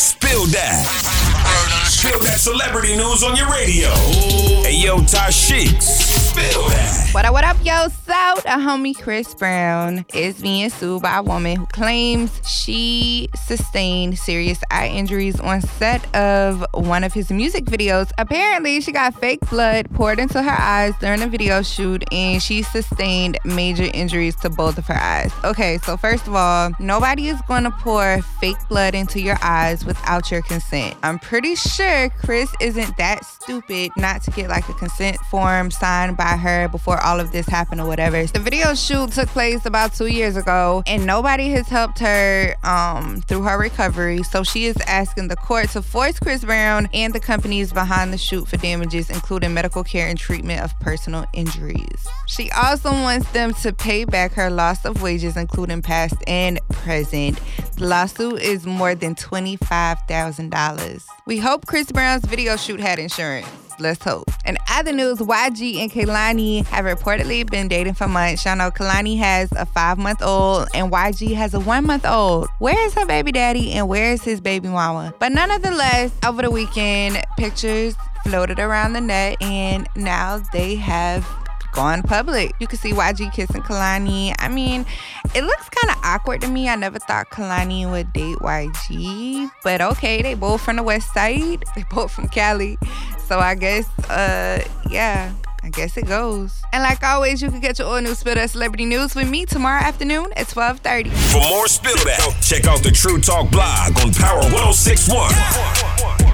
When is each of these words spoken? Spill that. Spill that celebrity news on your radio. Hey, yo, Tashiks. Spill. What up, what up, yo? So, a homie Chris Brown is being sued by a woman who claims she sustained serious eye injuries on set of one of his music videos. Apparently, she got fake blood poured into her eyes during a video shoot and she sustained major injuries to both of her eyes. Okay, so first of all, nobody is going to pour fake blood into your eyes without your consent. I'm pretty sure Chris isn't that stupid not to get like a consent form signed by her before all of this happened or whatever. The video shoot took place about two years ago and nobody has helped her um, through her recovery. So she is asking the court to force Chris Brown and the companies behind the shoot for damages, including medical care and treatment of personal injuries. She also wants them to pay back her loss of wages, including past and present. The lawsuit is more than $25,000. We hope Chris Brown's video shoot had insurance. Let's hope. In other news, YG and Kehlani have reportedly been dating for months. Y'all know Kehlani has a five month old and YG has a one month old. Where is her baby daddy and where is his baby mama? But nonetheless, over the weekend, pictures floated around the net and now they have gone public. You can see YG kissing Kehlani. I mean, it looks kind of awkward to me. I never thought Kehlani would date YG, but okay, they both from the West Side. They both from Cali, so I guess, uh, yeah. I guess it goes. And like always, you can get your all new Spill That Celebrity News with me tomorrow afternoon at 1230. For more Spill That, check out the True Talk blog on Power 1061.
Spill 0.00 0.46
that. 0.46 0.86
Spill 1.84 2.18
that 2.20 2.40
celebrity 2.40 2.96
news 2.96 3.22
on 3.22 3.36
your 3.36 3.50
radio. 3.50 3.90
Hey, 4.64 4.76
yo, 4.82 4.96
Tashiks. 5.00 5.82
Spill. 5.82 6.69
What 7.12 7.24
up, 7.24 7.32
what 7.32 7.42
up, 7.42 7.56
yo? 7.64 7.88
So, 7.88 8.12
a 8.46 8.56
homie 8.56 8.96
Chris 8.96 9.34
Brown 9.34 10.06
is 10.14 10.40
being 10.40 10.70
sued 10.70 11.02
by 11.02 11.16
a 11.16 11.22
woman 11.24 11.56
who 11.56 11.66
claims 11.66 12.30
she 12.48 13.28
sustained 13.34 14.16
serious 14.16 14.60
eye 14.70 14.86
injuries 14.86 15.40
on 15.40 15.60
set 15.60 16.14
of 16.14 16.64
one 16.72 17.02
of 17.02 17.12
his 17.12 17.32
music 17.32 17.64
videos. 17.64 18.12
Apparently, 18.16 18.80
she 18.80 18.92
got 18.92 19.18
fake 19.18 19.40
blood 19.50 19.90
poured 19.92 20.20
into 20.20 20.40
her 20.40 20.56
eyes 20.56 20.94
during 21.00 21.20
a 21.20 21.26
video 21.26 21.62
shoot 21.62 22.04
and 22.12 22.40
she 22.40 22.62
sustained 22.62 23.38
major 23.44 23.90
injuries 23.92 24.36
to 24.36 24.48
both 24.48 24.78
of 24.78 24.86
her 24.86 24.94
eyes. 24.94 25.32
Okay, 25.42 25.78
so 25.78 25.96
first 25.96 26.28
of 26.28 26.36
all, 26.36 26.70
nobody 26.78 27.26
is 27.26 27.40
going 27.48 27.64
to 27.64 27.72
pour 27.72 28.22
fake 28.40 28.56
blood 28.68 28.94
into 28.94 29.20
your 29.20 29.36
eyes 29.42 29.84
without 29.84 30.30
your 30.30 30.42
consent. 30.42 30.94
I'm 31.02 31.18
pretty 31.18 31.56
sure 31.56 32.08
Chris 32.10 32.54
isn't 32.60 32.96
that 32.98 33.24
stupid 33.24 33.90
not 33.96 34.22
to 34.22 34.30
get 34.30 34.48
like 34.48 34.68
a 34.68 34.74
consent 34.74 35.16
form 35.28 35.72
signed 35.72 36.16
by 36.16 36.36
her 36.36 36.68
before 36.68 36.99
all 37.02 37.20
of 37.20 37.32
this 37.32 37.46
happened 37.46 37.80
or 37.80 37.86
whatever. 37.86 38.24
The 38.26 38.38
video 38.38 38.74
shoot 38.74 39.12
took 39.12 39.28
place 39.28 39.66
about 39.66 39.94
two 39.94 40.06
years 40.06 40.36
ago 40.36 40.82
and 40.86 41.06
nobody 41.06 41.50
has 41.50 41.68
helped 41.68 41.98
her 42.00 42.54
um, 42.64 43.22
through 43.22 43.42
her 43.42 43.58
recovery. 43.58 44.22
So 44.22 44.42
she 44.42 44.66
is 44.66 44.76
asking 44.86 45.28
the 45.28 45.36
court 45.36 45.70
to 45.70 45.82
force 45.82 46.18
Chris 46.18 46.44
Brown 46.44 46.88
and 46.92 47.12
the 47.12 47.20
companies 47.20 47.72
behind 47.72 48.12
the 48.12 48.18
shoot 48.18 48.48
for 48.48 48.56
damages, 48.56 49.10
including 49.10 49.54
medical 49.54 49.84
care 49.84 50.08
and 50.08 50.18
treatment 50.18 50.62
of 50.62 50.78
personal 50.80 51.24
injuries. 51.32 52.08
She 52.26 52.50
also 52.50 52.90
wants 52.90 53.30
them 53.32 53.54
to 53.54 53.72
pay 53.72 54.04
back 54.04 54.32
her 54.32 54.50
loss 54.50 54.84
of 54.84 55.02
wages, 55.02 55.36
including 55.36 55.82
past 55.82 56.14
and 56.26 56.60
present. 56.68 57.40
The 57.76 57.86
lawsuit 57.86 58.40
is 58.40 58.66
more 58.66 58.94
than 58.94 59.14
$25,000. 59.14 61.04
We 61.26 61.38
hope 61.38 61.66
Chris 61.66 61.90
Brown's 61.90 62.24
video 62.24 62.56
shoot 62.56 62.80
had 62.80 62.98
insurance. 62.98 63.48
Let's 63.80 64.04
hope. 64.04 64.30
In 64.44 64.58
other 64.70 64.92
news, 64.92 65.18
YG 65.18 65.78
and 65.78 65.90
Kehlani 65.90 66.66
have 66.66 66.84
reportedly 66.84 67.48
been 67.48 67.66
dating 67.66 67.94
for 67.94 68.06
months. 68.06 68.44
Y'all 68.44 68.56
know 68.56 68.70
Kehlani 68.70 69.16
has 69.18 69.50
a 69.52 69.64
five 69.64 69.96
month 69.96 70.22
old 70.22 70.68
and 70.74 70.92
YG 70.92 71.34
has 71.34 71.54
a 71.54 71.60
one 71.60 71.86
month 71.86 72.04
old. 72.04 72.48
Where 72.58 72.78
is 72.86 72.92
her 72.94 73.06
baby 73.06 73.32
daddy 73.32 73.72
and 73.72 73.88
where 73.88 74.12
is 74.12 74.22
his 74.22 74.40
baby 74.40 74.68
mama? 74.68 75.14
But 75.18 75.32
nonetheless, 75.32 76.12
over 76.26 76.42
the 76.42 76.50
weekend, 76.50 77.22
pictures 77.38 77.94
floated 78.24 78.58
around 78.58 78.92
the 78.92 79.00
net 79.00 79.40
and 79.40 79.88
now 79.96 80.42
they 80.52 80.74
have 80.76 81.26
gone 81.72 82.02
public. 82.02 82.52
You 82.58 82.66
can 82.66 82.78
see 82.78 82.92
YG 82.92 83.32
kissing 83.32 83.62
Kehlani. 83.62 84.34
I 84.38 84.48
mean, 84.48 84.84
it 85.34 85.44
looks 85.44 85.68
kind 85.68 85.96
of 85.96 86.04
awkward 86.04 86.40
to 86.42 86.48
me. 86.48 86.68
I 86.68 86.76
never 86.76 86.98
thought 86.98 87.30
Kehlani 87.30 87.90
would 87.90 88.12
date 88.12 88.36
YG, 88.38 89.50
but 89.62 89.80
okay, 89.80 90.22
they 90.22 90.34
both 90.34 90.60
from 90.60 90.76
the 90.76 90.82
West 90.82 91.12
Side. 91.14 91.64
They 91.76 91.84
both 91.90 92.10
from 92.10 92.28
Cali, 92.28 92.78
so 93.30 93.38
I 93.38 93.54
guess, 93.54 93.86
uh, 94.10 94.60
yeah. 94.90 95.32
I 95.62 95.68
guess 95.68 95.96
it 95.96 96.08
goes. 96.08 96.60
And 96.72 96.82
like 96.82 97.04
always, 97.04 97.40
you 97.40 97.48
can 97.48 97.60
get 97.60 97.78
your 97.78 97.86
all 97.86 98.00
new 98.00 98.14
Spill 98.16 98.34
That 98.34 98.50
Celebrity 98.50 98.86
News 98.86 99.14
with 99.14 99.30
me 99.30 99.46
tomorrow 99.46 99.80
afternoon 99.80 100.32
at 100.36 100.50
1230. 100.50 101.10
For 101.10 101.40
more 101.48 101.68
Spill 101.68 101.94
That, 102.06 102.36
check 102.42 102.64
out 102.66 102.82
the 102.82 102.90
True 102.90 103.20
Talk 103.20 103.52
blog 103.52 103.96
on 104.00 104.12
Power 104.14 104.42
1061. 104.50 106.29